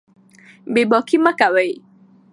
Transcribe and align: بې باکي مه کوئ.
بې 0.73 0.83
باکي 0.91 1.17
مه 1.23 1.31
کوئ. 1.39 1.71